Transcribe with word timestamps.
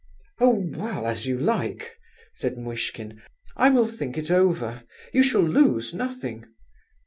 "Oh 0.39 0.65
well, 0.75 1.05
as 1.05 1.27
you 1.27 1.37
like!" 1.37 1.95
said 2.33 2.57
Muishkin. 2.57 3.21
"I 3.55 3.69
will 3.69 3.85
think 3.85 4.17
it 4.17 4.31
over. 4.31 4.81
You 5.13 5.21
shall 5.21 5.41
lose 5.43 5.93
nothing!" 5.93 6.45